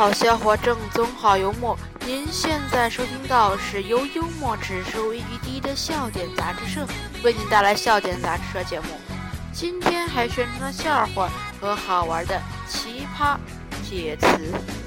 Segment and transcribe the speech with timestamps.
[0.00, 1.78] 好笑话，正宗好幽默。
[2.06, 6.86] 您现在收听到是由幽默指数位居第一的笑点杂志社
[7.22, 8.86] 为您带来笑点杂志社节目。
[9.52, 11.28] 今天还宣传了笑话
[11.60, 13.36] 和好玩的奇葩
[13.86, 14.79] 解词。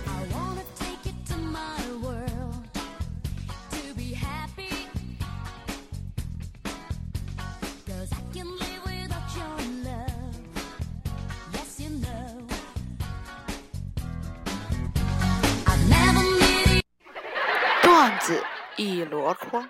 [17.96, 18.44] 段子
[18.76, 19.70] 一箩筐。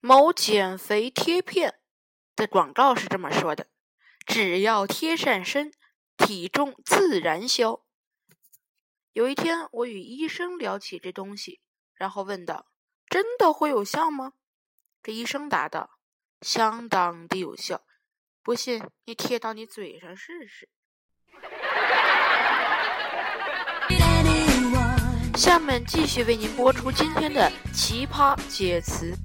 [0.00, 1.78] 某减肥贴片
[2.34, 3.68] 的广告是这么说的
[4.26, 5.72] ：“只要贴上身，
[6.16, 7.84] 体重自然消。”
[9.14, 11.60] 有一天，我与医生聊起这东西，
[11.94, 12.66] 然后问道
[13.08, 14.32] ：“真的会有效吗？”
[15.00, 16.00] 这医生答道
[16.42, 17.86] ：“相当的有效，
[18.42, 20.68] 不信你贴到你嘴上试试。”
[25.34, 29.16] 下面继续为您播出今天的奇葩解词。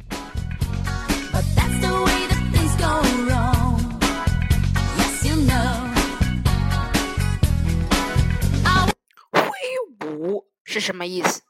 [9.31, 11.41] 挥舞是什么意思？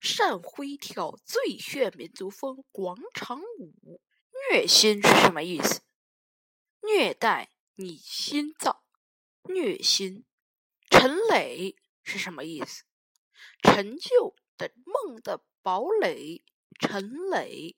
[0.00, 4.00] 善挥跳最炫民族风广场舞。
[4.50, 5.80] 虐心是什么意思？
[6.82, 8.76] 虐待你心脏。
[9.44, 10.24] 虐心。
[10.90, 12.84] 陈磊是什么意思？
[13.62, 16.42] 陈旧的梦的堡垒，
[16.78, 17.74] 陈磊。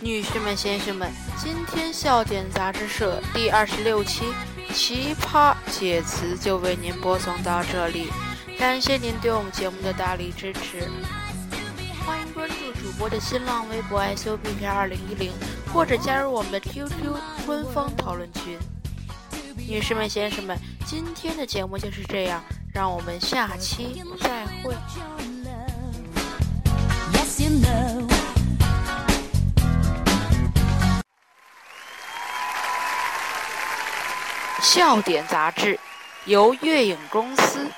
[0.00, 4.24] 女士们、先生们，今天笑点杂志社第二十六期。
[4.74, 8.10] 奇葩解词就为您播送到这里，
[8.58, 10.88] 感谢您对我们节目的大力支持。
[12.06, 15.32] 欢迎关注主播的新浪微博 s u b p 二零一零，
[15.72, 16.88] 或者加入我们的 QQ
[17.44, 18.58] 官方讨论群。
[19.56, 22.42] 女士们、先生们，今天的节目就是这样，
[22.72, 24.74] 让我们下期再会。
[34.60, 35.78] 笑点杂志
[36.24, 37.70] 由月影公司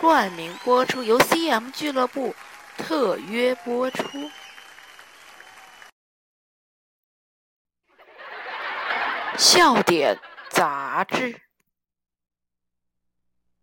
[0.00, 2.34] 冠名播出，由 CM 俱乐部
[2.76, 4.30] 特约播出。
[9.36, 10.18] 笑点
[10.50, 11.43] 杂志。